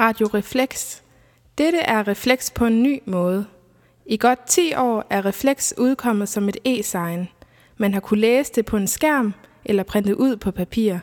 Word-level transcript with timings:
Radio 0.00 0.26
Reflex. 0.26 1.00
Dette 1.58 1.78
er 1.78 2.08
Reflex 2.08 2.52
på 2.52 2.66
en 2.66 2.82
ny 2.82 3.02
måde. 3.06 3.46
I 4.06 4.16
godt 4.16 4.46
10 4.46 4.74
år 4.74 5.06
er 5.10 5.24
Reflex 5.24 5.72
udkommet 5.78 6.28
som 6.28 6.48
et 6.48 6.56
e-sign. 6.64 7.28
Man 7.76 7.92
har 7.94 8.00
kunne 8.00 8.20
læse 8.20 8.52
det 8.52 8.66
på 8.66 8.76
en 8.76 8.86
skærm 8.86 9.34
eller 9.64 9.82
printe 9.82 10.18
ud 10.18 10.36
på 10.36 10.50
papir. 10.50 10.98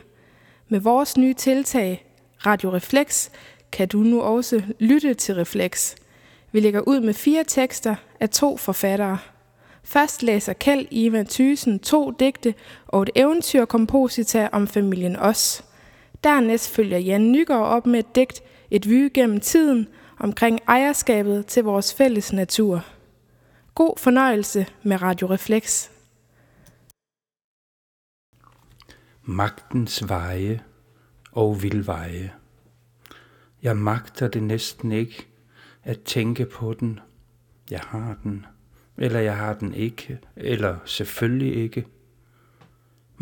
Med 0.68 0.80
vores 0.80 1.16
nye 1.16 1.34
tiltag, 1.34 2.06
Radio 2.46 2.70
Reflex, 2.70 3.28
kan 3.72 3.88
du 3.88 3.98
nu 3.98 4.22
også 4.22 4.62
lytte 4.78 5.14
til 5.14 5.34
Reflex. 5.34 5.94
Vi 6.52 6.60
lægger 6.60 6.80
ud 6.80 7.00
med 7.00 7.14
fire 7.14 7.44
tekster 7.44 7.94
af 8.20 8.30
to 8.30 8.56
forfattere. 8.56 9.18
Først 9.82 10.22
læser 10.22 10.52
Kjeld 10.52 10.86
Ivan 10.90 11.26
Thysen 11.26 11.78
to 11.78 12.10
digte 12.10 12.54
og 12.86 13.02
et 13.02 13.10
eventyrkomposita 13.14 14.48
om 14.52 14.66
familien 14.66 15.16
Os. 15.16 15.64
Dernæst 16.24 16.70
følger 16.70 16.98
Jan 16.98 17.32
Nygaard 17.32 17.66
op 17.66 17.86
med 17.86 17.98
et 17.98 18.14
digt, 18.14 18.42
et 18.74 18.88
vy 18.88 19.10
gennem 19.14 19.40
tiden, 19.40 19.88
omkring 20.18 20.60
ejerskabet 20.68 21.46
til 21.46 21.64
vores 21.64 21.94
fælles 21.94 22.32
natur. 22.32 22.84
God 23.74 23.98
fornøjelse 23.98 24.66
med 24.82 25.02
Radio 25.02 25.26
Reflex. 25.26 25.88
Magtens 29.22 30.08
veje 30.08 30.62
og 31.32 31.62
vildveje. 31.62 32.32
Jeg 33.62 33.76
magter 33.76 34.28
det 34.28 34.42
næsten 34.42 34.92
ikke 34.92 35.26
at 35.82 36.00
tænke 36.00 36.46
på 36.46 36.74
den. 36.74 37.00
Jeg 37.70 37.80
har 37.80 38.18
den, 38.22 38.46
eller 38.98 39.20
jeg 39.20 39.36
har 39.36 39.54
den 39.54 39.74
ikke, 39.74 40.18
eller 40.36 40.76
selvfølgelig 40.84 41.56
ikke. 41.62 41.86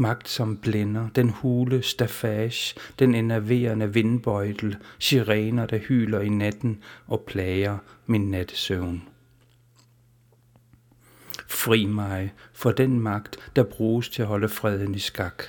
Magt 0.02 0.28
som 0.28 0.56
blænder, 0.56 1.08
den 1.08 1.30
hule 1.30 1.82
stafage, 1.82 2.80
den 2.98 3.14
enerverende 3.14 3.94
vindbøjtel, 3.94 4.76
sirener, 4.98 5.66
der 5.66 5.78
hyler 5.78 6.20
i 6.20 6.28
natten 6.28 6.82
og 7.06 7.24
plager 7.26 7.78
min 8.06 8.30
nattesøvn. 8.30 9.02
Fri 11.48 11.86
mig 11.86 12.32
for 12.52 12.72
den 12.72 13.00
magt, 13.00 13.36
der 13.56 13.62
bruges 13.62 14.08
til 14.08 14.22
at 14.22 14.28
holde 14.28 14.48
freden 14.48 14.94
i 14.94 14.98
skak. 14.98 15.42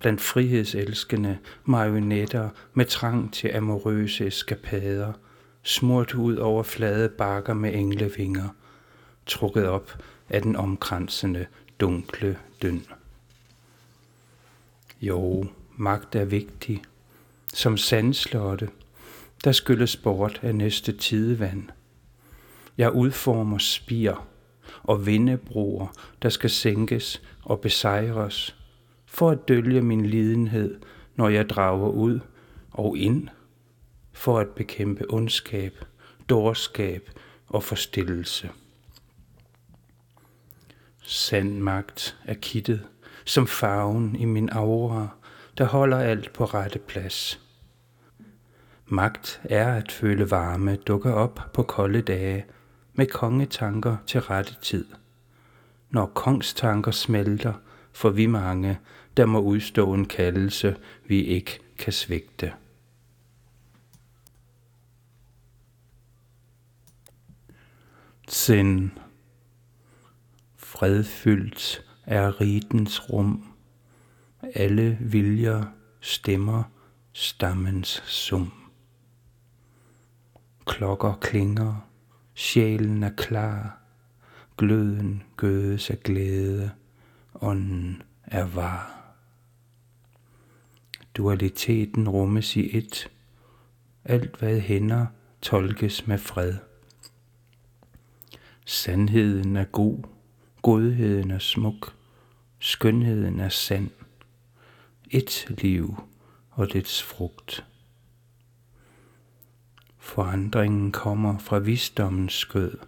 Blandt 0.00 0.20
frihedselskende 0.20 1.38
marionetter 1.64 2.48
med 2.74 2.84
trang 2.84 3.32
til 3.32 3.48
amorøse 3.48 4.26
eskapader, 4.26 5.12
smurt 5.62 6.14
ud 6.14 6.36
over 6.36 6.62
flade 6.62 7.08
bakker 7.08 7.54
med 7.54 7.74
englevinger, 7.74 8.48
trukket 9.26 9.66
op 9.66 10.02
af 10.28 10.42
den 10.42 10.56
omkransende, 10.56 11.46
dunkle 11.80 12.38
døn. 12.62 12.82
Jo, 15.00 15.46
magt 15.76 16.14
er 16.14 16.24
vigtig, 16.24 16.82
som 17.54 17.76
sandslotte, 17.76 18.68
der 19.44 19.52
skylles 19.52 19.96
bort 19.96 20.40
af 20.42 20.54
næste 20.54 20.92
tidevand. 20.92 21.68
Jeg 22.78 22.92
udformer 22.92 23.58
spir 23.58 24.26
og 24.82 25.06
vindebroer, 25.06 25.86
der 26.22 26.28
skal 26.28 26.50
sænkes 26.50 27.22
og 27.42 27.60
besejres, 27.60 28.56
for 29.06 29.30
at 29.30 29.48
dølge 29.48 29.82
min 29.82 30.06
lidenhed, 30.06 30.80
når 31.16 31.28
jeg 31.28 31.50
drager 31.50 31.88
ud 31.88 32.20
og 32.70 32.98
ind, 32.98 33.28
for 34.12 34.38
at 34.38 34.48
bekæmpe 34.48 35.04
ondskab, 35.08 35.84
dårskab 36.28 37.10
og 37.46 37.62
forstillelse. 37.62 38.50
Sand 41.02 41.58
magt 41.58 42.18
er 42.24 42.34
kittet, 42.34 42.86
som 43.26 43.46
farven 43.46 44.16
i 44.16 44.24
min 44.24 44.50
aura, 44.52 45.08
der 45.58 45.64
holder 45.64 45.98
alt 45.98 46.32
på 46.32 46.44
rette 46.44 46.78
plads. 46.78 47.40
Magt 48.86 49.40
er 49.44 49.72
at 49.72 49.92
føle 49.92 50.30
varme 50.30 50.76
dukker 50.76 51.12
op 51.12 51.40
på 51.54 51.62
kolde 51.62 52.02
dage 52.02 52.44
med 52.94 53.06
kongetanker 53.06 53.96
til 54.06 54.20
rette 54.20 54.54
tid. 54.62 54.84
Når 55.90 56.06
kongstanker 56.06 56.90
smelter, 56.90 57.52
for 57.92 58.10
vi 58.10 58.26
mange, 58.26 58.78
der 59.16 59.26
må 59.26 59.40
udstå 59.40 59.94
en 59.94 60.04
kaldelse, 60.04 60.76
vi 61.06 61.24
ikke 61.24 61.60
kan 61.78 61.92
svigte. 61.92 62.52
Sind. 68.28 68.90
Fredfyldt 70.56 71.85
er 72.06 72.40
ritens 72.40 73.10
rum. 73.10 73.52
Alle 74.54 74.98
viljer 75.00 75.64
stemmer 76.00 76.62
stammens 77.12 78.02
sum. 78.06 78.52
Klokker 80.66 81.14
klinger, 81.20 81.88
sjælen 82.34 83.02
er 83.02 83.10
klar, 83.16 83.82
gløden 84.58 85.22
gødes 85.36 85.90
af 85.90 86.00
glæde, 86.00 86.70
ånden 87.34 88.02
er 88.24 88.44
var. 88.44 88.96
Dualiteten 91.16 92.08
rummes 92.08 92.56
i 92.56 92.76
et, 92.76 93.10
alt 94.04 94.36
hvad 94.36 94.60
hænder 94.60 95.06
tolkes 95.42 96.06
med 96.06 96.18
fred. 96.18 96.54
Sandheden 98.64 99.56
er 99.56 99.64
god, 99.64 100.15
godheden 100.62 101.30
er 101.30 101.38
smuk, 101.38 101.94
skønheden 102.58 103.40
er 103.40 103.48
sand. 103.48 103.90
Et 105.10 105.46
liv 105.62 105.96
og 106.50 106.72
dets 106.72 107.02
frugt. 107.02 107.66
Forandringen 109.98 110.92
kommer 110.92 111.38
fra 111.38 111.58
visdommens 111.58 112.32
skød, 112.32 112.78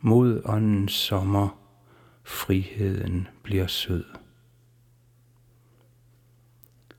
mod 0.00 0.42
åndens 0.44 0.92
sommer, 0.92 1.58
friheden 2.24 3.28
bliver 3.42 3.66
sød. 3.66 4.04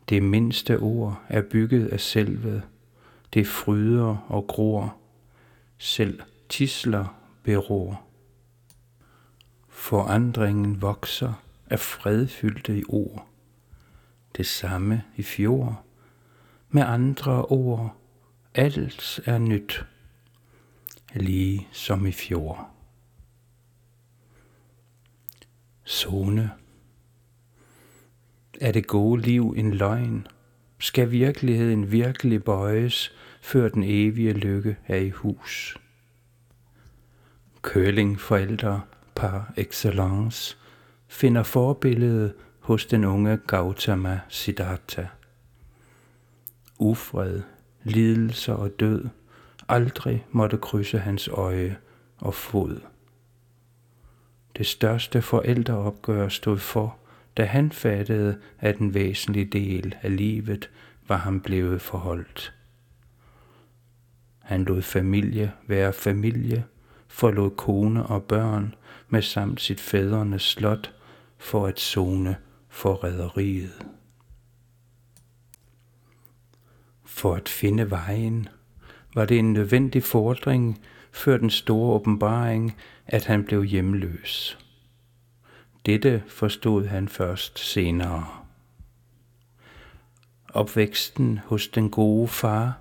Det 0.10 0.24
mindste 0.24 0.80
ord 0.80 1.22
er 1.30 1.42
bygget 1.42 1.88
af 1.88 2.00
selvet, 2.00 2.64
det 3.34 3.48
fryder 3.48 4.18
og 4.28 4.48
gror, 4.48 4.98
selv 5.78 6.22
tisler 6.50 7.06
beror. 7.44 8.07
Forandringen 9.78 10.82
vokser 10.82 11.44
af 11.70 11.80
fredfyldte 11.80 12.80
i 12.80 12.84
ord, 12.90 13.28
det 14.38 14.46
samme 14.46 15.04
i 15.16 15.24
fjord, 15.24 15.84
med 16.70 16.84
andre 16.84 17.46
ord, 17.46 17.96
alt 18.56 19.20
er 19.26 19.38
nyt, 19.38 19.86
lige 21.14 21.68
som 21.72 22.06
i 22.06 22.12
fjord. 22.12 22.70
Zone 25.88 26.52
er 28.62 28.72
det 28.72 28.88
gode 28.88 29.22
liv 29.22 29.54
en 29.58 29.74
løgn? 29.74 30.28
Skal 30.80 31.12
virkeligheden 31.12 31.92
virkelig 31.92 32.44
bøjes, 32.44 33.12
før 33.42 33.70
den 33.70 33.84
evige 33.84 34.34
lykke 34.34 34.78
er 34.88 34.98
i 34.98 35.10
hus? 35.10 35.78
Køling 37.62 38.20
forældre 38.20 38.82
par 39.18 39.54
excellence 39.58 40.58
finder 41.08 41.44
forbillede 41.44 42.34
hos 42.60 42.86
den 42.86 43.06
unge 43.06 43.38
Gautama 43.38 44.20
Siddhartha. 44.30 45.06
Ufred, 46.80 47.42
lidelser 47.84 48.54
og 48.54 48.80
død 48.80 49.06
aldrig 49.70 50.26
måtte 50.32 50.58
krydse 50.58 51.00
hans 51.00 51.28
øje 51.28 51.78
og 52.18 52.34
fod. 52.34 52.82
Det 54.58 54.66
største 54.66 55.22
forældreopgør 55.22 56.28
stod 56.28 56.58
for, 56.58 56.98
da 57.38 57.46
han 57.46 57.72
fattede, 57.72 58.38
at 58.60 58.78
en 58.78 58.94
væsentlig 58.94 59.54
del 59.54 59.96
af 60.02 60.18
livet 60.18 60.70
var 61.08 61.18
ham 61.18 61.42
blevet 61.42 61.82
forholdt. 61.82 62.54
Han 64.40 64.64
lod 64.64 64.82
familie 64.82 65.52
være 65.68 65.94
familie, 65.94 66.64
forlod 67.08 67.50
kone 67.50 68.06
og 68.06 68.24
børn 68.24 68.76
med 69.10 69.22
samt 69.22 69.62
sit 69.62 69.80
fædrenes 69.80 70.44
slot 70.44 70.94
for 71.38 71.68
at 71.68 71.80
zone 71.80 72.38
for 72.70 72.94
rædderiet. 72.94 73.88
For 77.06 77.36
at 77.36 77.50
finde 77.50 77.92
vejen 77.92 78.48
var 79.16 79.26
det 79.26 79.40
en 79.40 79.54
nødvendig 79.54 80.04
fordring 80.04 80.82
før 81.12 81.38
den 81.38 81.50
store 81.50 81.94
åbenbaring, 81.94 82.78
at 83.06 83.26
han 83.26 83.44
blev 83.44 83.64
hjemløs. 83.64 84.58
Dette 85.86 86.24
forstod 86.28 86.86
han 86.86 87.08
først 87.08 87.60
senere. 87.60 88.28
Opvæksten 90.50 91.38
hos 91.38 91.68
den 91.68 91.90
gode 91.90 92.28
far, 92.28 92.78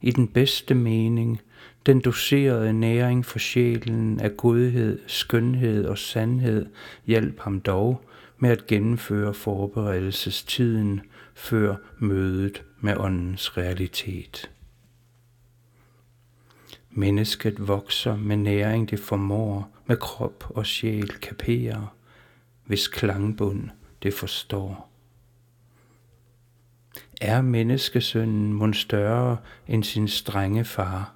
i 0.00 0.10
den 0.10 0.28
bedste 0.28 0.74
mening, 0.74 1.40
den 1.86 2.00
doserede 2.00 2.72
næring 2.72 3.26
for 3.26 3.38
sjælen 3.38 4.20
af 4.20 4.36
godhed, 4.36 4.98
skønhed 5.06 5.84
og 5.84 5.98
sandhed, 5.98 6.66
hjalp 7.06 7.40
ham 7.40 7.60
dog 7.60 8.02
med 8.38 8.50
at 8.50 8.66
gennemføre 8.66 9.34
forberedelsestiden 9.34 11.00
før 11.34 11.76
mødet 11.98 12.64
med 12.80 12.96
åndens 12.96 13.56
realitet. 13.56 14.50
Mennesket 16.90 17.68
vokser 17.68 18.16
med 18.16 18.36
næring 18.36 18.90
det 18.90 19.00
formår, 19.00 19.76
med 19.86 19.96
krop 19.96 20.44
og 20.50 20.66
sjæl 20.66 21.08
kapere, 21.08 21.88
hvis 22.64 22.88
klangbund 22.88 23.70
det 24.02 24.14
forstår. 24.14 24.92
Er 27.20 27.40
menneskesønnen 27.40 28.52
mon 28.52 28.74
større 28.74 29.36
end 29.68 29.84
sin 29.84 30.08
strenge 30.08 30.64
far? 30.64 31.15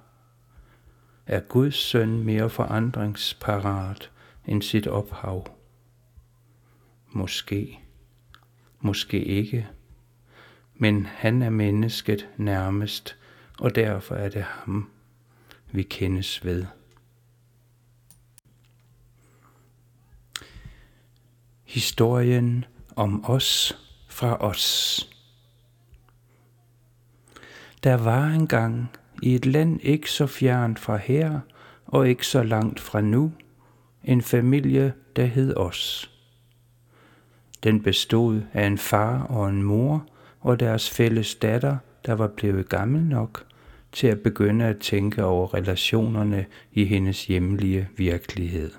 Er 1.25 1.39
Guds 1.39 1.75
søn 1.75 2.23
mere 2.23 2.49
forandringsparat 2.49 4.11
end 4.45 4.61
sit 4.61 4.87
ophav? 4.87 5.47
Måske, 7.09 7.79
måske 8.79 9.23
ikke, 9.23 9.67
men 10.75 11.05
han 11.05 11.41
er 11.41 11.49
mennesket 11.49 12.29
nærmest, 12.37 13.17
og 13.59 13.75
derfor 13.75 14.15
er 14.15 14.29
det 14.29 14.43
ham, 14.43 14.89
vi 15.71 15.83
kendes 15.83 16.45
ved. 16.45 16.65
Historien 21.63 22.65
om 22.95 23.25
os 23.25 23.77
fra 24.07 24.37
os. 24.41 25.09
Der 27.83 27.93
var 27.97 28.27
engang 28.27 28.89
i 29.21 29.35
et 29.35 29.45
land 29.45 29.79
ikke 29.83 30.11
så 30.11 30.27
fjernt 30.27 30.79
fra 30.79 30.97
her 30.97 31.39
og 31.85 32.09
ikke 32.09 32.27
så 32.27 32.43
langt 32.43 32.79
fra 32.79 33.01
nu, 33.01 33.31
en 34.03 34.21
familie, 34.21 34.93
der 35.15 35.25
hed 35.25 35.57
os. 35.57 36.11
Den 37.63 37.83
bestod 37.83 38.41
af 38.53 38.67
en 38.67 38.77
far 38.77 39.23
og 39.23 39.49
en 39.49 39.63
mor 39.63 40.05
og 40.39 40.59
deres 40.59 40.89
fælles 40.89 41.35
datter, 41.35 41.77
der 42.05 42.13
var 42.13 42.27
blevet 42.27 42.69
gammel 42.69 43.01
nok 43.01 43.45
til 43.91 44.07
at 44.07 44.19
begynde 44.19 44.65
at 44.65 44.79
tænke 44.79 45.23
over 45.23 45.53
relationerne 45.53 46.45
i 46.71 46.85
hendes 46.85 47.25
hjemlige 47.25 47.89
virkelighed. 47.97 48.71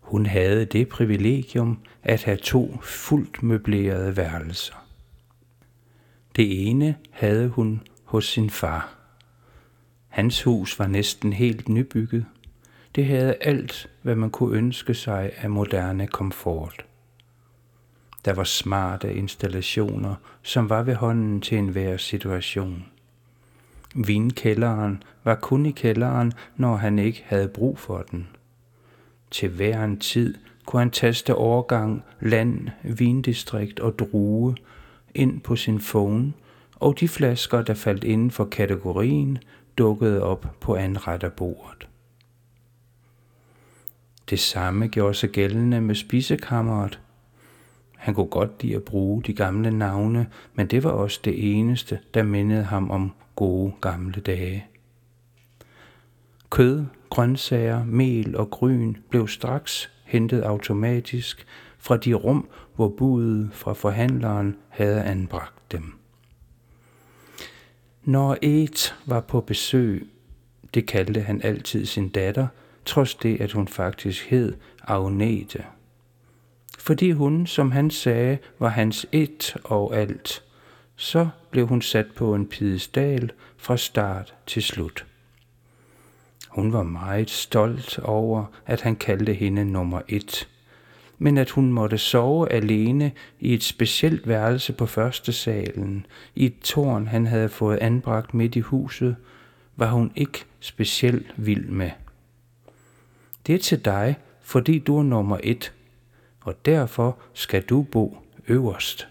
Hun 0.00 0.26
havde 0.26 0.64
det 0.64 0.88
privilegium 0.88 1.78
at 2.02 2.24
have 2.24 2.36
to 2.36 2.78
fuldt 2.82 3.42
møblerede 3.42 4.16
værelser. 4.16 4.87
Det 6.38 6.68
ene 6.68 6.96
havde 7.10 7.48
hun 7.48 7.82
hos 8.04 8.26
sin 8.26 8.50
far. 8.50 8.94
Hans 10.08 10.42
hus 10.42 10.78
var 10.78 10.86
næsten 10.86 11.32
helt 11.32 11.68
nybygget. 11.68 12.26
Det 12.94 13.06
havde 13.06 13.34
alt, 13.40 13.90
hvad 14.02 14.14
man 14.14 14.30
kunne 14.30 14.56
ønske 14.56 14.94
sig 14.94 15.30
af 15.36 15.50
moderne 15.50 16.06
komfort. 16.06 16.86
Der 18.24 18.32
var 18.32 18.44
smarte 18.44 19.14
installationer, 19.14 20.14
som 20.42 20.70
var 20.70 20.82
ved 20.82 20.94
hånden 20.94 21.40
til 21.40 21.58
enhver 21.58 21.96
situation. 21.96 22.86
Vinkælderen 23.94 25.02
var 25.24 25.34
kun 25.34 25.66
i 25.66 25.70
kælderen, 25.70 26.32
når 26.56 26.76
han 26.76 26.98
ikke 26.98 27.24
havde 27.26 27.48
brug 27.48 27.78
for 27.78 28.04
den. 28.10 28.28
Til 29.30 29.48
hver 29.48 29.84
en 29.84 29.98
tid 29.98 30.34
kunne 30.66 30.80
han 30.80 30.90
taste 30.90 31.34
årgang, 31.34 32.04
land, 32.20 32.68
vindistrikt 32.82 33.80
og 33.80 33.98
drue 33.98 34.54
ind 35.18 35.40
på 35.40 35.56
sin 35.56 35.78
phone, 35.78 36.32
og 36.76 37.00
de 37.00 37.08
flasker, 37.08 37.62
der 37.62 37.74
faldt 37.74 38.04
inden 38.04 38.30
for 38.30 38.44
kategorien, 38.44 39.38
dukkede 39.78 40.22
op 40.22 40.46
på 40.60 40.74
anretterbordet. 40.74 41.88
Det 44.30 44.40
samme 44.40 44.88
gjorde 44.88 45.14
sig 45.14 45.30
gældende 45.30 45.80
med 45.80 45.94
spisekammeret, 45.94 47.00
han 47.98 48.14
kunne 48.14 48.26
godt 48.26 48.62
lide 48.62 48.76
at 48.76 48.82
bruge 48.82 49.22
de 49.22 49.32
gamle 49.32 49.70
navne, 49.70 50.26
men 50.54 50.66
det 50.66 50.84
var 50.84 50.90
også 50.90 51.20
det 51.24 51.58
eneste, 51.58 51.98
der 52.14 52.22
mindede 52.22 52.62
ham 52.62 52.90
om 52.90 53.12
gode 53.36 53.72
gamle 53.80 54.20
dage. 54.20 54.66
Kød, 56.50 56.84
grøntsager, 57.10 57.84
mel 57.84 58.36
og 58.36 58.50
gryn 58.50 58.94
blev 59.10 59.28
straks 59.28 59.90
hentet 60.04 60.42
automatisk 60.42 61.46
fra 61.78 61.96
de 61.96 62.14
rum, 62.14 62.48
hvor 62.76 62.88
budet 62.88 63.50
fra 63.52 63.72
forhandleren 63.72 64.56
havde 64.68 65.02
anbragt 65.02 65.72
dem. 65.72 65.94
Når 68.04 68.36
Et 68.42 68.94
var 69.06 69.20
på 69.20 69.40
besøg, 69.40 70.08
det 70.74 70.86
kaldte 70.86 71.20
han 71.20 71.42
altid 71.42 71.86
sin 71.86 72.08
datter, 72.08 72.46
trods 72.84 73.14
det, 73.14 73.40
at 73.40 73.52
hun 73.52 73.68
faktisk 73.68 74.30
hed 74.30 74.54
Agnete– 74.82 75.64
fordi 76.88 77.10
hun, 77.10 77.46
som 77.46 77.70
han 77.70 77.90
sagde, 77.90 78.38
var 78.58 78.68
hans 78.68 79.06
et 79.12 79.56
og 79.64 79.96
alt. 79.96 80.42
Så 80.96 81.28
blev 81.50 81.66
hun 81.66 81.82
sat 81.82 82.06
på 82.16 82.34
en 82.34 82.46
pidestal 82.46 83.32
fra 83.56 83.76
start 83.76 84.34
til 84.46 84.62
slut. 84.62 85.06
Hun 86.48 86.72
var 86.72 86.82
meget 86.82 87.30
stolt 87.30 87.98
over, 87.98 88.44
at 88.66 88.80
han 88.80 88.96
kaldte 88.96 89.34
hende 89.34 89.64
nummer 89.64 90.00
et, 90.08 90.48
men 91.18 91.38
at 91.38 91.50
hun 91.50 91.72
måtte 91.72 91.98
sove 91.98 92.52
alene 92.52 93.12
i 93.40 93.54
et 93.54 93.62
specielt 93.62 94.28
værelse 94.28 94.72
på 94.72 94.86
første 94.86 95.32
salen, 95.32 96.06
i 96.34 96.46
et 96.46 96.58
tårn, 96.60 97.06
han 97.06 97.26
havde 97.26 97.48
fået 97.48 97.76
anbragt 97.76 98.34
midt 98.34 98.56
i 98.56 98.60
huset, 98.60 99.16
var 99.76 99.90
hun 99.90 100.12
ikke 100.16 100.44
specielt 100.60 101.34
vild 101.36 101.66
med. 101.68 101.90
Det 103.46 103.54
er 103.54 103.58
til 103.58 103.84
dig, 103.84 104.16
fordi 104.42 104.78
du 104.78 104.98
er 104.98 105.02
nummer 105.02 105.38
et, 105.42 105.72
og 106.40 106.66
derfor 106.66 107.18
skal 107.32 107.62
du 107.62 107.82
bo 107.82 108.18
øverst. 108.48 109.08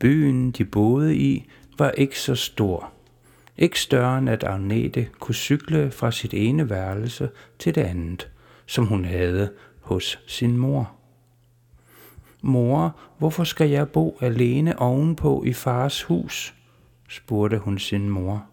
Byen, 0.00 0.50
de 0.50 0.64
boede 0.64 1.16
i, 1.16 1.48
var 1.78 1.90
ikke 1.90 2.20
så 2.20 2.34
stor. 2.34 2.92
Ikke 3.58 3.80
større 3.80 4.18
end 4.18 4.30
at 4.30 4.44
Agnete 4.44 5.08
kunne 5.18 5.34
cykle 5.34 5.90
fra 5.90 6.10
sit 6.12 6.34
ene 6.34 6.70
værelse 6.70 7.30
til 7.58 7.74
det 7.74 7.80
andet, 7.80 8.28
som 8.66 8.86
hun 8.86 9.04
havde 9.04 9.52
hos 9.86 10.18
sin 10.26 10.56
mor. 10.56 10.92
Mor, 12.42 12.96
hvorfor 13.18 13.44
skal 13.44 13.70
jeg 13.70 13.88
bo 13.88 14.18
alene 14.20 14.78
ovenpå 14.78 15.42
i 15.46 15.52
fars 15.52 16.02
hus? 16.02 16.54
spurgte 17.08 17.58
hun 17.58 17.78
sin 17.78 18.08
mor. 18.08 18.46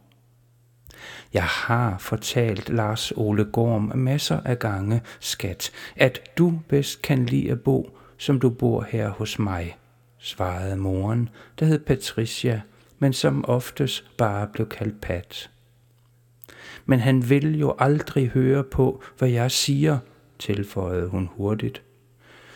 Jeg 1.33 1.43
har 1.43 1.97
fortalt 1.97 2.69
Lars 2.69 3.11
Ole 3.15 3.45
Gorm 3.45 3.91
masser 3.95 4.39
af 4.45 4.59
gange, 4.59 5.01
skat, 5.19 5.71
at 5.95 6.37
du 6.37 6.59
bedst 6.69 7.01
kan 7.01 7.25
lide 7.25 7.51
at 7.51 7.61
bo, 7.61 7.97
som 8.17 8.39
du 8.39 8.49
bor 8.49 8.85
her 8.89 9.09
hos 9.09 9.39
mig, 9.39 9.77
svarede 10.17 10.75
moren, 10.75 11.29
der 11.59 11.65
hed 11.65 11.79
Patricia, 11.79 12.61
men 12.99 13.13
som 13.13 13.45
oftest 13.47 14.17
bare 14.17 14.47
blev 14.47 14.69
kaldt 14.69 15.01
Pat. 15.01 15.49
Men 16.85 16.99
han 16.99 17.29
vil 17.29 17.59
jo 17.59 17.75
aldrig 17.79 18.29
høre 18.29 18.63
på, 18.63 19.03
hvad 19.17 19.29
jeg 19.29 19.51
siger, 19.51 19.99
tilføjede 20.39 21.07
hun 21.07 21.29
hurtigt. 21.31 21.81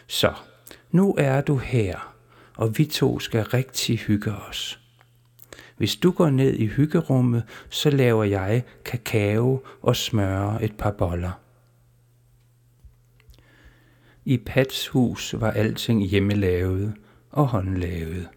Så, 0.07 0.33
nu 0.91 1.15
er 1.17 1.41
du 1.41 1.57
her, 1.57 2.13
og 2.55 2.77
vi 2.77 2.85
to 2.85 3.19
skal 3.19 3.43
rigtig 3.43 3.97
hygge 3.97 4.31
os. 4.31 4.79
Hvis 5.77 5.95
du 5.95 6.11
går 6.11 6.29
ned 6.29 6.53
i 6.53 6.65
hyggerummet, 6.65 7.43
så 7.69 7.89
laver 7.89 8.23
jeg 8.23 8.63
kakao 8.85 9.63
og 9.81 9.95
smører 9.95 10.59
et 10.59 10.77
par 10.77 10.91
boller. 10.91 11.31
I 14.25 14.37
Pats 14.37 14.87
hus 14.87 15.35
var 15.37 15.51
alting 15.51 16.07
hjemmelavet 16.07 16.93
og 17.31 17.47
håndlavet. 17.47 18.27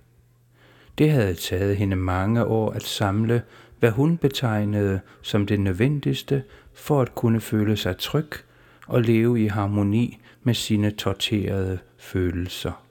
Det 0.99 1.11
havde 1.11 1.35
taget 1.35 1.77
hende 1.77 1.97
mange 1.97 2.45
år 2.45 2.71
at 2.71 2.83
samle, 2.83 3.43
hvad 3.79 3.91
hun 3.91 4.17
betegnede 4.17 5.01
som 5.23 5.47
det 5.47 5.61
nødvendigste 5.61 6.43
for 6.75 7.03
at 7.03 7.15
kunne 7.15 7.41
føle 7.41 7.77
sig 7.77 7.97
tryg 7.99 8.31
og 8.91 9.03
leve 9.03 9.45
i 9.45 9.47
harmoni 9.47 10.19
med 10.43 10.55
sine 10.55 10.91
torterede 10.91 11.79
følelser. 11.99 12.85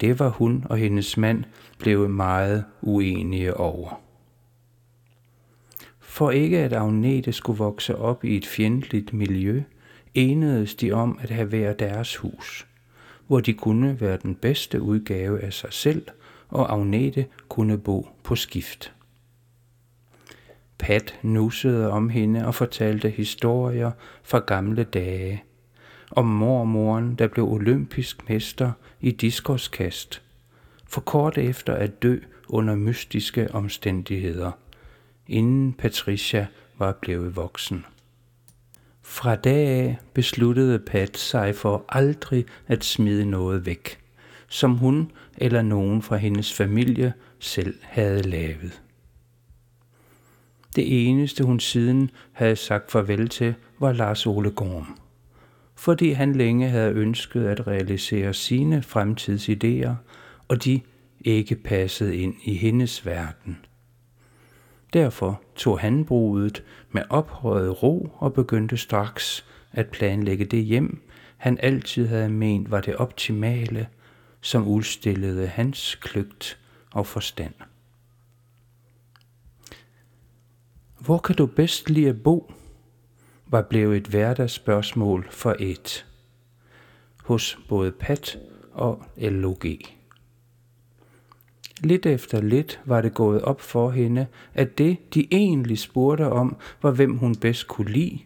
Det 0.00 0.18
var 0.18 0.28
hun 0.28 0.66
og 0.70 0.78
hendes 0.78 1.16
mand 1.16 1.44
blevet 1.78 2.10
meget 2.10 2.64
uenige 2.82 3.56
over. 3.56 4.00
For 6.00 6.30
ikke 6.30 6.58
at 6.58 6.72
Agnete 6.72 7.32
skulle 7.32 7.58
vokse 7.58 7.96
op 7.96 8.24
i 8.24 8.36
et 8.36 8.46
fjendtligt 8.46 9.12
miljø, 9.12 9.62
enedes 10.14 10.74
de 10.74 10.92
om 10.92 11.18
at 11.22 11.30
have 11.30 11.48
hver 11.48 11.72
deres 11.72 12.16
hus, 12.16 12.66
hvor 13.26 13.40
de 13.40 13.52
kunne 13.52 14.00
være 14.00 14.18
den 14.22 14.34
bedste 14.34 14.82
udgave 14.82 15.40
af 15.40 15.52
sig 15.52 15.72
selv, 15.72 16.06
og 16.48 16.72
Agnete 16.72 17.26
kunne 17.48 17.78
bo 17.78 18.08
på 18.22 18.36
skift. 18.36 18.92
Pat 20.80 21.18
nussede 21.22 21.90
om 21.90 22.08
hende 22.08 22.46
og 22.46 22.54
fortalte 22.54 23.10
historier 23.10 23.90
fra 24.22 24.38
gamle 24.38 24.84
dage, 24.84 25.44
om 26.10 26.26
mormoren, 26.26 27.14
der 27.14 27.26
blev 27.26 27.48
olympisk 27.48 28.28
mester 28.28 28.72
i 29.00 29.10
diskoskast, 29.10 30.22
for 30.86 31.00
kort 31.00 31.38
efter 31.38 31.74
at 31.74 32.02
dø 32.02 32.18
under 32.48 32.74
mystiske 32.74 33.54
omstændigheder, 33.54 34.50
inden 35.26 35.72
Patricia 35.72 36.46
var 36.78 36.92
blevet 37.00 37.36
voksen. 37.36 37.84
Fra 39.02 39.36
dag 39.36 39.68
af 39.68 39.98
besluttede 40.14 40.78
Pat 40.78 41.18
sig 41.18 41.54
for 41.54 41.84
aldrig 41.88 42.46
at 42.66 42.84
smide 42.84 43.24
noget 43.24 43.66
væk, 43.66 43.98
som 44.48 44.76
hun 44.76 45.12
eller 45.38 45.62
nogen 45.62 46.02
fra 46.02 46.16
hendes 46.16 46.52
familie 46.52 47.12
selv 47.38 47.74
havde 47.82 48.22
lavet. 48.22 48.80
Det 50.76 51.08
eneste, 51.08 51.44
hun 51.44 51.60
siden 51.60 52.10
havde 52.32 52.56
sagt 52.56 52.90
farvel 52.90 53.28
til, 53.28 53.54
var 53.78 53.92
Lars 53.92 54.26
Ole 54.26 54.50
Gorm. 54.50 54.98
Fordi 55.74 56.10
han 56.10 56.32
længe 56.32 56.68
havde 56.68 56.92
ønsket 56.92 57.44
at 57.44 57.66
realisere 57.66 58.34
sine 58.34 58.82
fremtidsidéer, 58.86 59.90
og 60.48 60.64
de 60.64 60.80
ikke 61.20 61.54
passede 61.54 62.16
ind 62.16 62.34
i 62.44 62.54
hendes 62.54 63.06
verden. 63.06 63.58
Derfor 64.92 65.42
tog 65.56 65.80
han 65.80 66.04
brudet 66.04 66.62
med 66.90 67.02
ophøjet 67.10 67.82
ro 67.82 68.12
og 68.18 68.32
begyndte 68.32 68.76
straks 68.76 69.46
at 69.72 69.88
planlægge 69.88 70.44
det 70.44 70.64
hjem, 70.64 71.02
han 71.40 71.58
altid 71.62 72.06
havde 72.06 72.28
ment 72.28 72.70
var 72.70 72.80
det 72.80 72.96
optimale, 72.96 73.88
som 74.40 74.66
udstillede 74.68 75.46
hans 75.46 75.94
kløgt 75.94 76.58
og 76.92 77.06
forstand. 77.06 77.54
Hvor 81.00 81.18
kan 81.18 81.36
du 81.36 81.46
bedst 81.46 81.90
lide 81.90 82.08
at 82.08 82.22
bo? 82.22 82.52
var 83.46 83.62
blevet 83.62 83.96
et 83.96 84.06
hverdagsspørgsmål 84.06 85.26
for 85.30 85.56
et 85.58 86.06
hos 87.24 87.58
både 87.68 87.92
Pat 87.92 88.38
og 88.72 89.04
LOG. 89.16 89.64
Lidt 91.80 92.06
efter 92.06 92.40
lidt 92.40 92.80
var 92.84 93.00
det 93.00 93.14
gået 93.14 93.42
op 93.42 93.60
for 93.60 93.90
hende, 93.90 94.26
at 94.54 94.78
det, 94.78 95.14
de 95.14 95.26
egentlig 95.30 95.78
spurgte 95.78 96.26
om, 96.26 96.56
var 96.82 96.90
hvem 96.90 97.16
hun 97.16 97.34
bedst 97.34 97.68
kunne 97.68 97.90
lide, 97.90 98.18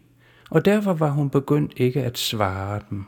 og 0.49 0.65
derfor 0.65 0.93
var 0.93 1.09
hun 1.09 1.29
begyndt 1.29 1.73
ikke 1.77 2.03
at 2.03 2.17
svare 2.17 2.81
dem. 2.89 3.05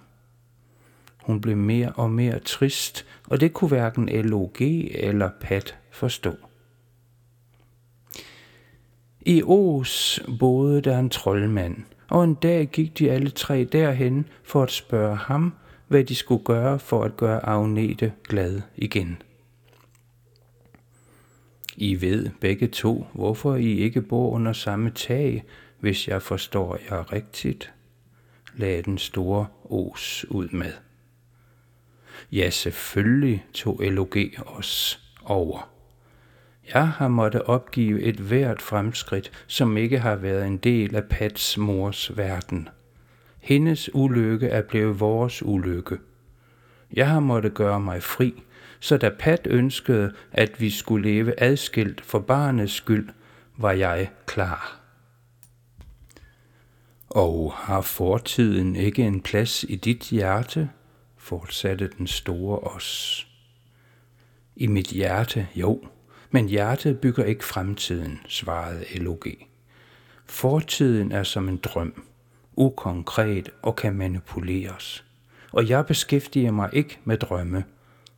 Hun 1.24 1.42
blev 1.42 1.58
mere 1.58 1.92
og 1.92 2.12
mere 2.12 2.40
trist, 2.40 3.06
og 3.28 3.42
det 3.42 3.54
kunne 3.54 3.70
hverken 3.70 4.10
LOG 4.10 4.62
eller 4.62 5.30
Pat 5.42 5.78
forstå. 5.92 6.47
I 9.30 9.44
Os 9.44 10.20
boede 10.40 10.82
der 10.82 11.00
en 11.00 11.10
troldmand, 11.10 11.78
og 12.10 12.24
en 12.24 12.34
dag 12.34 12.68
gik 12.68 13.00
de 13.00 13.12
alle 13.12 13.30
tre 13.30 13.64
derhen 13.64 14.28
for 14.44 14.64
at 14.64 14.72
spørge 14.72 15.16
ham, 15.16 15.54
hvad 15.88 16.04
de 16.04 16.16
skulle 16.16 16.44
gøre 16.44 16.80
for 16.80 17.04
at 17.04 17.18
gøre 17.18 17.46
Agnete 17.46 18.14
glad 18.24 18.62
igen. 18.76 19.22
I 21.76 22.02
ved 22.02 22.30
begge 22.42 22.68
to, 22.68 23.08
hvorfor 23.14 23.56
I 23.56 23.78
ikke 23.78 24.02
bor 24.02 24.32
under 24.32 24.54
samme 24.54 24.90
tag, 24.90 25.44
hvis 25.80 26.08
jeg 26.08 26.22
forstår 26.22 26.78
jer 26.90 27.14
rigtigt, 27.14 27.74
lagde 28.56 28.82
den 28.82 28.98
store 28.98 29.48
os 29.70 30.26
ud 30.30 30.50
med. 30.50 30.74
Ja, 32.32 32.50
selvfølgelig 32.50 33.46
tog 33.54 33.80
LOG 33.82 34.16
os 34.46 35.00
over. 35.26 35.77
Jeg 36.74 36.88
har 36.88 37.08
måttet 37.08 37.42
opgive 37.42 38.02
et 38.02 38.16
hvert 38.16 38.62
fremskridt, 38.62 39.32
som 39.48 39.78
ikke 39.78 40.00
har 40.00 40.16
været 40.16 40.48
en 40.48 40.58
del 40.58 40.96
af 40.96 41.04
Pats 41.04 41.58
mors 41.58 42.18
verden. 42.18 42.70
Hendes 43.40 43.96
ulykke 43.96 44.48
er 44.48 44.62
blevet 44.62 45.00
vores 45.00 45.44
ulykke. 45.44 45.98
Jeg 46.94 47.10
har 47.10 47.20
måttet 47.20 47.54
gøre 47.54 47.80
mig 47.80 48.04
fri, 48.04 48.44
så 48.80 48.98
da 48.98 49.10
Pat 49.20 49.48
ønskede, 49.50 50.14
at 50.32 50.62
vi 50.62 50.70
skulle 50.70 51.10
leve 51.10 51.44
adskilt 51.44 52.02
for 52.02 52.20
barnets 52.20 52.74
skyld, 52.74 53.10
var 53.58 53.72
jeg 53.72 54.10
klar. 54.26 54.80
Og 57.10 57.54
har 57.56 57.82
fortiden 57.82 58.76
ikke 58.76 59.04
en 59.04 59.22
plads 59.22 59.64
i 59.64 59.76
dit 59.76 60.04
hjerte? 60.10 60.70
fortsatte 61.18 61.90
den 61.98 62.08
store 62.08 62.60
os. 62.60 63.28
I 64.56 64.68
mit 64.68 64.88
hjerte, 64.88 65.48
jo, 65.56 65.84
men 66.32 66.50
hjertet 66.50 67.00
bygger 67.00 67.24
ikke 67.24 67.46
fremtiden, 67.46 68.20
svarede 68.28 69.00
LOG. 69.00 69.26
Fortiden 70.26 71.12
er 71.12 71.24
som 71.24 71.50
en 71.50 71.58
drøm, 71.58 72.04
ukonkret 72.56 73.50
og 73.62 73.76
kan 73.76 73.96
manipuleres. 73.96 75.06
Og 75.52 75.70
jeg 75.70 75.86
beskæftiger 75.86 76.52
mig 76.52 76.70
ikke 76.74 77.00
med 77.04 77.18
drømme, 77.18 77.64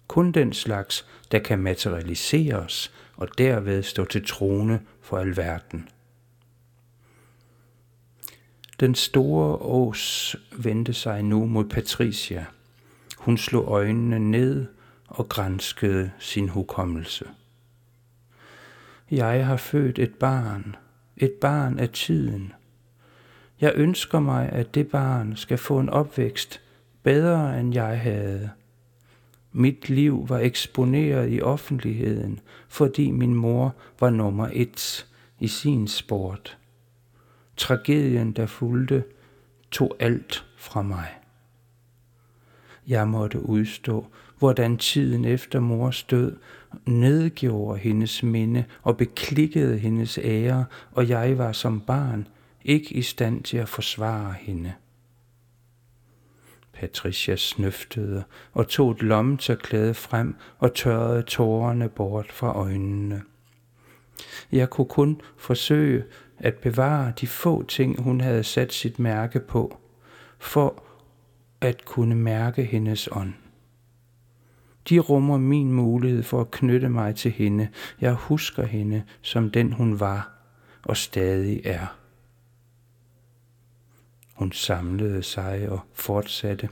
kun 0.07 0.31
den 0.31 0.53
slags, 0.53 1.05
der 1.31 1.39
kan 1.39 1.59
materialiseres 1.59 2.93
og 3.15 3.37
derved 3.37 3.83
stå 3.83 4.05
til 4.05 4.25
trone 4.25 4.81
for 5.01 5.17
alverden. 5.17 5.89
Den 8.79 8.95
store 8.95 9.55
ås 9.55 10.35
vendte 10.57 10.93
sig 10.93 11.23
nu 11.23 11.45
mod 11.45 11.65
Patricia. 11.65 12.45
Hun 13.17 13.37
slog 13.37 13.65
øjnene 13.67 14.19
ned 14.19 14.65
og 15.07 15.29
grænskede 15.29 16.11
sin 16.19 16.49
hukommelse. 16.49 17.25
Jeg 19.11 19.45
har 19.45 19.57
født 19.57 19.99
et 19.99 20.13
barn, 20.13 20.75
et 21.17 21.31
barn 21.31 21.79
af 21.79 21.89
tiden. 21.89 22.53
Jeg 23.61 23.73
ønsker 23.75 24.19
mig, 24.19 24.49
at 24.49 24.75
det 24.75 24.87
barn 24.87 25.35
skal 25.35 25.57
få 25.57 25.79
en 25.79 25.89
opvækst 25.89 26.61
bedre 27.03 27.59
end 27.59 27.73
jeg 27.73 27.99
havde. 27.99 28.49
Mit 29.51 29.89
liv 29.89 30.29
var 30.29 30.39
eksponeret 30.39 31.33
i 31.33 31.41
offentligheden, 31.41 32.39
fordi 32.67 33.11
min 33.11 33.33
mor 33.33 33.75
var 33.99 34.09
nummer 34.09 34.49
et 34.53 35.07
i 35.39 35.47
sin 35.47 35.87
sport. 35.87 36.57
Tragedien, 37.57 38.31
der 38.31 38.45
fulgte, 38.45 39.03
tog 39.71 39.95
alt 39.99 40.45
fra 40.57 40.81
mig. 40.81 41.07
Jeg 42.87 43.07
måtte 43.07 43.45
udstå, 43.45 44.07
hvordan 44.39 44.77
tiden 44.77 45.25
efter 45.25 45.59
mors 45.59 46.03
død 46.03 46.37
nedgjorde 46.85 47.79
hendes 47.79 48.23
minde 48.23 48.65
og 48.83 48.97
beklikkede 48.97 49.77
hendes 49.77 50.19
ære, 50.23 50.65
og 50.91 51.09
jeg 51.09 51.37
var 51.37 51.51
som 51.51 51.81
barn 51.81 52.27
ikke 52.65 52.93
i 52.93 53.01
stand 53.01 53.43
til 53.43 53.57
at 53.57 53.69
forsvare 53.69 54.33
hende. 54.39 54.73
Patricia 56.73 57.35
snøftede 57.35 58.23
og 58.53 58.67
tog 58.67 58.91
et 58.91 59.01
lommetørklæde 59.01 59.93
frem 59.93 60.35
og 60.59 60.73
tørrede 60.73 61.21
tårerne 61.21 61.89
bort 61.89 62.31
fra 62.31 62.57
øjnene. 62.57 63.21
Jeg 64.51 64.69
kunne 64.69 64.87
kun 64.87 65.21
forsøge 65.37 66.03
at 66.37 66.55
bevare 66.55 67.13
de 67.21 67.27
få 67.27 67.63
ting, 67.63 68.01
hun 68.01 68.21
havde 68.21 68.43
sat 68.43 68.73
sit 68.73 68.99
mærke 68.99 69.39
på, 69.39 69.77
for 70.39 70.83
at 71.61 71.85
kunne 71.85 72.15
mærke 72.15 72.63
hendes 72.63 73.09
ånd. 73.11 73.33
De 74.89 74.99
rummer 74.99 75.37
min 75.37 75.71
mulighed 75.71 76.23
for 76.23 76.41
at 76.41 76.51
knytte 76.51 76.89
mig 76.89 77.15
til 77.15 77.31
hende. 77.31 77.67
Jeg 78.01 78.13
husker 78.13 78.65
hende 78.65 79.03
som 79.21 79.49
den 79.49 79.71
hun 79.71 79.99
var 79.99 80.31
og 80.85 80.97
stadig 80.97 81.61
er. 81.63 81.95
Hun 84.33 84.51
samlede 84.51 85.23
sig 85.23 85.69
og 85.69 85.79
fortsatte. 85.93 86.69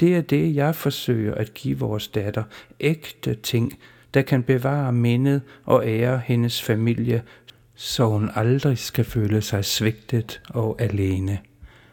Det 0.00 0.16
er 0.16 0.20
det, 0.20 0.54
jeg 0.54 0.74
forsøger 0.74 1.34
at 1.34 1.54
give 1.54 1.78
vores 1.78 2.08
datter. 2.08 2.44
Ægte 2.80 3.34
ting, 3.34 3.78
der 4.14 4.22
kan 4.22 4.42
bevare 4.42 4.92
mindet 4.92 5.42
og 5.64 5.86
ære 5.86 6.22
hendes 6.24 6.62
familie, 6.62 7.22
så 7.74 8.06
hun 8.06 8.30
aldrig 8.34 8.78
skal 8.78 9.04
føle 9.04 9.42
sig 9.42 9.64
svigtet 9.64 10.42
og 10.48 10.80
alene. 10.80 11.38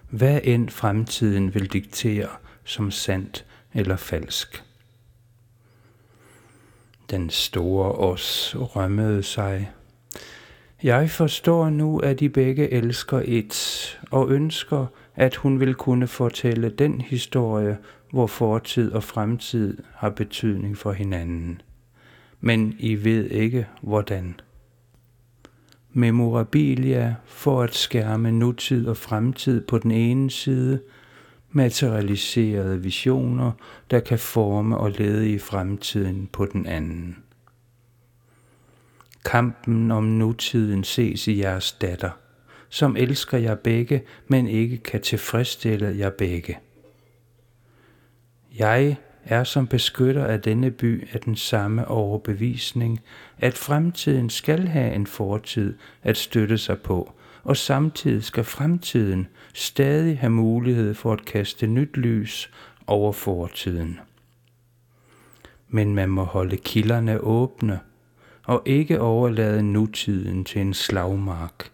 Hvad 0.10 0.40
end 0.44 0.70
fremtiden 0.70 1.54
vil 1.54 1.74
diktere 1.74 2.28
som 2.64 2.92
sandt 2.92 3.46
eller 3.74 3.96
falsk. 3.96 4.64
Den 7.14 7.30
store 7.30 7.92
os 7.92 8.56
rømmede 8.60 9.24
sig. 9.24 9.72
Jeg 10.84 11.10
forstår 11.10 11.70
nu, 11.70 12.00
at 12.00 12.20
de 12.20 12.30
begge 12.30 12.70
elsker 12.70 13.22
et, 13.26 14.00
og 14.12 14.30
ønsker, 14.30 14.86
at 15.16 15.36
hun 15.36 15.60
vil 15.60 15.74
kunne 15.74 16.08
fortælle 16.08 16.70
den 16.70 17.02
historie, 17.02 17.78
hvor 18.12 18.28
fortid 18.28 18.92
og 18.92 19.04
fremtid 19.04 19.78
har 19.96 20.10
betydning 20.10 20.78
for 20.78 20.92
hinanden. 20.92 21.62
Men 22.42 22.76
I 22.80 22.96
ved 22.96 23.30
ikke, 23.30 23.68
hvordan. 23.82 24.40
Memorabilia 25.92 27.16
for 27.26 27.62
at 27.62 27.76
skærme 27.76 28.32
nutid 28.32 28.88
og 28.88 28.98
fremtid 28.98 29.62
på 29.62 29.78
den 29.78 29.92
ene 29.92 30.32
side, 30.32 30.80
materialiserede 31.56 32.82
visioner, 32.82 33.52
der 33.92 34.00
kan 34.00 34.20
forme 34.20 34.78
og 34.78 34.92
lede 34.92 35.32
i 35.32 35.40
fremtiden 35.40 36.30
på 36.32 36.46
den 36.46 36.66
anden. 36.66 37.18
Kampen 39.26 39.92
om 39.92 40.04
nutiden 40.04 40.84
ses 40.84 41.28
i 41.28 41.40
jeres 41.40 41.72
datter, 41.72 42.10
som 42.70 42.98
elsker 42.98 43.38
jer 43.38 43.56
begge, 43.56 44.04
men 44.28 44.48
ikke 44.48 44.78
kan 44.78 45.02
tilfredsstille 45.02 45.96
jer 45.98 46.10
begge. 46.10 46.58
Jeg 48.60 48.98
er 49.24 49.44
som 49.44 49.68
beskytter 49.68 50.26
af 50.26 50.42
denne 50.42 50.72
by 50.72 51.08
af 51.14 51.20
den 51.20 51.36
samme 51.36 51.88
overbevisning, 51.88 53.00
at 53.38 53.54
fremtiden 53.54 54.30
skal 54.30 54.68
have 54.68 54.94
en 54.94 55.08
fortid 55.08 55.78
at 56.04 56.18
støtte 56.18 56.58
sig 56.58 56.82
på, 56.82 57.14
og 57.44 57.58
samtidig 57.58 58.24
skal 58.24 58.44
fremtiden 58.44 59.28
stadig 59.54 60.20
have 60.20 60.30
mulighed 60.30 60.94
for 60.94 61.14
at 61.14 61.26
kaste 61.26 61.68
nyt 61.68 61.98
lys 61.98 62.52
over 62.88 63.12
fortiden. 63.12 64.00
Men 65.70 65.96
man 65.96 66.10
må 66.10 66.24
holde 66.24 66.58
kilderne 66.58 67.20
åbne, 67.20 67.80
og 68.46 68.62
ikke 68.66 69.02
overlade 69.02 69.64
nutiden 69.64 70.46
til 70.46 70.62
en 70.62 70.74
slagmark. 70.74 71.72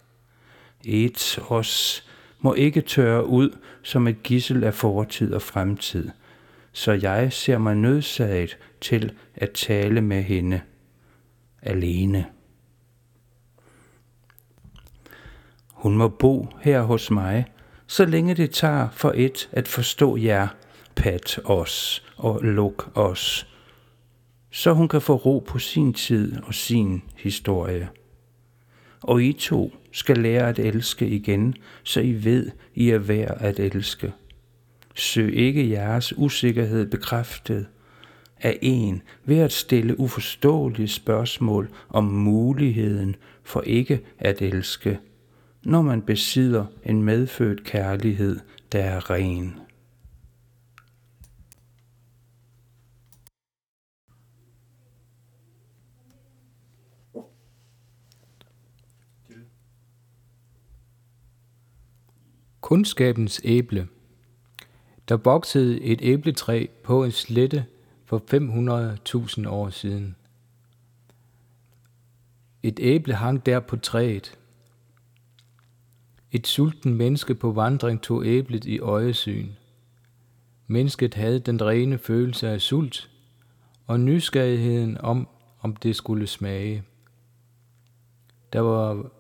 Et 0.86 1.40
os 1.50 2.06
må 2.40 2.54
ikke 2.54 2.82
tørre 2.82 3.26
ud 3.26 3.58
som 3.84 4.08
et 4.08 4.24
gissel 4.24 4.64
af 4.64 4.74
fortid 4.74 5.34
og 5.34 5.42
fremtid, 5.42 6.10
så 6.72 6.92
jeg 6.92 7.34
ser 7.34 7.58
mig 7.58 7.76
nødsaget 7.76 8.58
til 8.82 9.12
at 9.36 9.52
tale 9.52 10.02
med 10.02 10.24
hende 10.24 10.62
alene. 11.62 12.26
Hun 15.80 15.98
må 15.98 16.08
bo 16.08 16.48
her 16.62 16.82
hos 16.82 17.12
mig, 17.12 17.46
så 17.88 18.06
længe 18.06 18.36
det 18.36 18.52
tager 18.52 18.90
for 18.92 19.14
et 19.16 19.50
at 19.52 19.68
forstå 19.68 20.18
jer, 20.18 20.48
pat 20.96 21.40
os 21.46 22.04
og 22.18 22.40
luk 22.44 22.92
os, 22.96 23.48
så 24.52 24.74
hun 24.74 24.88
kan 24.88 25.02
få 25.02 25.16
ro 25.16 25.40
på 25.48 25.60
sin 25.60 25.94
tid 25.94 26.38
og 26.44 26.54
sin 26.54 27.02
historie. 27.16 27.90
Og 29.02 29.24
I 29.24 29.34
to 29.34 29.72
skal 29.92 30.18
lære 30.18 30.50
at 30.50 30.60
elske 30.60 31.08
igen, 31.08 31.56
så 31.84 32.02
I 32.02 32.24
ved, 32.24 32.52
I 32.76 32.90
er 32.90 32.98
værd 32.98 33.38
at 33.40 33.60
elske. 33.60 34.14
Søg 34.96 35.36
ikke 35.36 35.70
jeres 35.70 36.18
usikkerhed 36.18 36.86
bekræftet 36.86 37.68
af 38.42 38.60
en 38.62 39.02
ved 39.26 39.40
at 39.40 39.52
stille 39.52 40.00
uforståelige 40.00 40.88
spørgsmål 40.88 41.70
om 41.90 42.04
muligheden 42.04 43.16
for 43.44 43.62
ikke 43.62 44.02
at 44.20 44.42
elske, 44.42 45.00
når 45.64 45.82
man 45.82 46.02
besidder 46.02 46.66
en 46.84 47.04
medfødt 47.04 47.64
kærlighed, 47.64 48.40
der 48.72 48.80
er 48.80 49.10
ren. 49.10 49.60
Kundskabens 62.62 63.42
æble. 63.44 63.88
Der 65.08 65.18
voksede 65.18 65.82
et 65.82 66.00
æbletræ 66.02 66.66
på 66.84 67.04
en 67.04 67.12
slette 67.12 67.66
for 68.06 68.24
500.000 69.44 69.50
år 69.50 69.70
siden. 69.70 70.16
Et 72.64 72.80
æble 72.82 73.14
hang 73.14 73.46
der 73.46 73.60
på 73.60 73.78
træet. 73.78 74.39
Et 76.32 76.48
sulten 76.48 76.94
menneske 76.94 77.36
på 77.36 77.52
vandring 77.52 78.02
tog 78.02 78.26
æblet 78.26 78.66
i 78.66 78.80
øjesyn. 78.80 79.50
Mennesket 80.68 81.14
havde 81.14 81.40
den 81.40 81.62
rene 81.62 81.98
følelse 81.98 82.50
af 82.50 82.62
sult 82.62 83.10
og 83.88 84.00
nysgerrigheden 84.00 84.98
om, 84.98 85.28
om 85.62 85.76
det 85.76 85.96
skulle 85.96 86.28
smage. 86.28 86.84
Der 88.54 88.60
var 88.60 89.12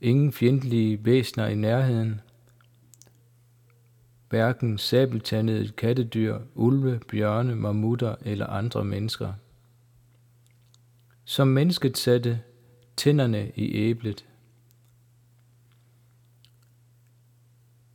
ingen 0.00 0.32
fjendtlige 0.32 1.04
væsner 1.04 1.46
i 1.46 1.54
nærheden, 1.54 2.20
hverken 4.28 4.78
sabeltandede 4.78 5.68
kattedyr, 5.68 6.38
ulve, 6.54 7.00
bjørne, 7.08 7.56
mammutter 7.56 8.14
eller 8.24 8.46
andre 8.46 8.84
mennesker. 8.84 9.32
Som 11.24 11.48
mennesket 11.48 11.98
satte 11.98 12.40
tænderne 12.96 13.52
i 13.56 13.74
æblet. 13.74 14.24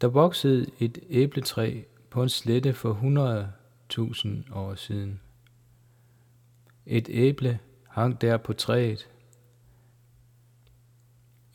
Der 0.03 0.09
voksede 0.09 0.65
et 0.79 0.99
æbletræ 1.09 1.81
på 2.09 2.23
en 2.23 2.29
slette 2.29 2.73
for 2.73 2.93
100.000 4.51 4.55
år 4.55 4.75
siden. 4.75 5.19
Et 6.85 7.09
æble 7.11 7.59
hang 7.87 8.21
der 8.21 8.37
på 8.37 8.53
træet. 8.53 9.09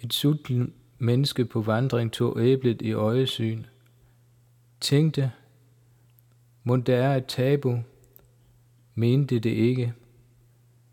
Et 0.00 0.12
sulten 0.12 0.72
menneske 0.98 1.44
på 1.44 1.60
vandring 1.60 2.12
tog 2.12 2.40
æblet 2.40 2.82
i 2.82 2.92
øjesyn– 2.92 3.64
tænkte, 4.80 5.32
må 6.64 6.76
der 6.76 6.96
er 6.96 7.16
et 7.16 7.26
tabu, 7.26 7.78
mente 8.94 9.38
det 9.38 9.50
ikke, 9.50 9.94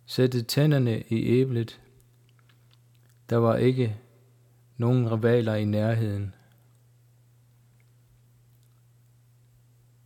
satte 0.05 0.41
tænderne 0.41 1.01
i 1.01 1.25
æblet. 1.25 1.81
Der 3.29 3.37
var 3.37 3.55
ikke 3.55 3.97
nogen 4.77 5.11
rivaler 5.11 5.55
i 5.55 5.65
nærheden. 5.65 6.33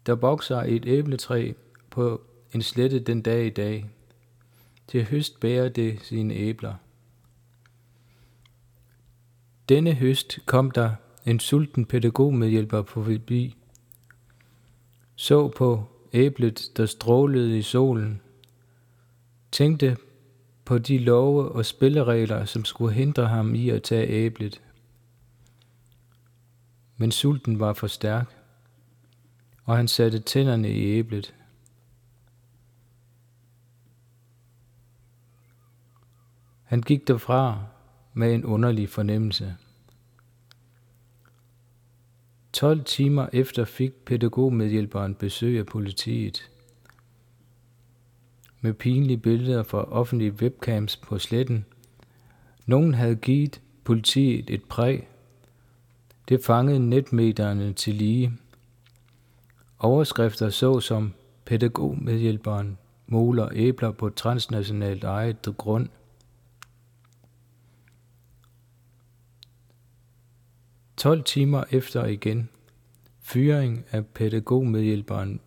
Der 0.06 0.16
vokser 0.16 0.58
et 0.58 0.86
æbletræ 0.86 1.54
på 1.90 2.22
en 2.54 2.62
slette 2.62 3.00
den 3.00 3.22
dag 3.22 3.46
i 3.46 3.50
dag. 3.50 3.90
Til 4.88 5.06
høst 5.06 5.40
bærer 5.40 5.70
det 5.70 6.00
sine 6.02 6.34
æbler. 6.34 6.74
Denne 9.70 9.94
høst 9.94 10.40
kom 10.46 10.72
der 10.72 10.92
en 11.26 11.40
sulten 11.40 11.86
pædagogmedhjælper 11.86 12.82
på 12.82 13.04
forbi 13.04 13.56
så 15.20 15.48
på 15.48 15.84
æblet, 16.14 16.72
der 16.78 16.86
strålede 16.86 17.58
i 17.58 17.62
solen, 17.62 18.22
tænkte 19.52 19.98
på 20.66 20.78
de 20.78 20.98
love 20.98 21.52
og 21.52 21.66
spilleregler, 21.66 22.46
som 22.46 22.66
skulle 22.66 22.94
hindre 22.94 23.28
ham 23.28 23.56
i 23.56 23.70
at 23.70 23.84
tage 23.84 24.08
æblet. 24.08 24.62
Men 26.98 27.12
sulten 27.12 27.60
var 27.60 27.74
for 27.74 27.88
stærk, 27.88 28.36
og 29.70 29.78
han 29.78 29.88
satte 29.88 30.20
tænderne 30.20 30.72
i 30.72 30.86
æblet. 30.86 31.36
Han 36.64 36.82
gik 36.82 37.08
derfra 37.08 37.64
med 38.14 38.34
en 38.34 38.46
underlig 38.46 38.90
fornemmelse. 38.90 39.56
12 42.54 42.84
timer 42.84 43.28
efter 43.34 43.66
fik 43.66 43.94
pædagogmedhjælperen 43.94 45.16
besøg 45.16 45.60
af 45.60 45.66
politiet. 45.66 46.52
Med 48.62 48.74
pinlige 48.74 49.18
billeder 49.18 49.64
fra 49.64 49.84
offentlige 49.84 50.34
webcams 50.34 50.98
på 50.98 51.20
sletten. 51.20 51.66
Nogen 52.66 52.94
havde 52.94 53.16
givet 53.16 53.62
politiet 53.84 54.50
et 54.50 54.64
præg. 54.64 55.08
Det 56.30 56.44
fangede 56.46 56.90
netmedierne 56.90 57.74
til 57.74 57.96
lige. 57.96 58.40
Overskrifter 59.80 60.50
så 60.50 60.80
som 60.80 61.14
pædagogmedhjælperen 61.46 62.78
måler 63.08 63.50
æbler 63.54 63.92
på 63.92 64.10
transnationalt 64.10 65.04
ejet 65.04 65.48
grund. 65.58 65.90
Tolv 70.98 71.24
timer 71.24 71.64
efter 71.72 72.06
igen. 72.06 72.50
Fyring 73.20 73.86
af 73.92 74.06
pædagogmedhjælperen 74.06 75.40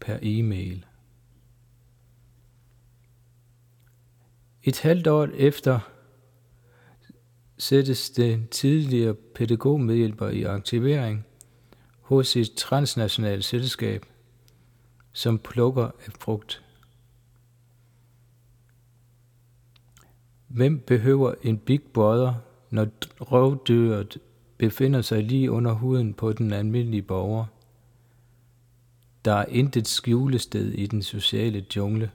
per 0.00 0.18
e-mail. 0.22 0.86
Et 4.62 4.80
halvt 4.80 5.06
år 5.06 5.28
efter 5.34 5.80
sættes 7.58 8.10
den 8.10 8.48
tidligere 8.48 9.14
pædagogmedhjælper 9.14 10.28
i 10.28 10.42
aktivering 10.42 11.26
hos 12.12 12.36
et 12.36 12.52
transnationalt 12.56 13.44
selskab, 13.44 14.06
som 15.12 15.38
plukker 15.38 15.84
af 15.84 16.12
frugt. 16.20 16.62
Hvem 20.48 20.78
behøver 20.78 21.34
en 21.42 21.58
big 21.58 21.82
brother, 21.82 22.34
når 22.70 22.86
rovdyret 23.20 24.18
befinder 24.58 25.02
sig 25.02 25.22
lige 25.22 25.50
under 25.50 25.72
huden 25.72 26.14
på 26.14 26.32
den 26.32 26.52
almindelige 26.52 27.02
borger. 27.02 27.44
Der 29.24 29.32
er 29.32 29.46
intet 29.48 29.88
skjulested 29.88 30.72
i 30.72 30.86
den 30.86 31.02
sociale 31.02 31.66
jungle. 31.76 32.10